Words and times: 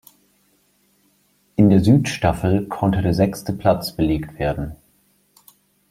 In 1.57 1.69
der 1.69 1.83
Südstaffel 1.83 2.65
konnte 2.65 3.03
der 3.03 3.13
sechste 3.13 3.53
Platz 3.53 3.91
belegt 3.91 4.39
werden. 4.39 4.75